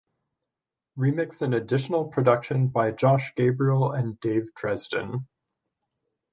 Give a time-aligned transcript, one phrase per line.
[0.97, 5.27] Remix and additional production by Josh Gabriel and Dave Dresden.